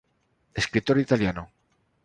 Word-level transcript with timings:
Escritor 0.61 0.97
italiano. 1.05 1.43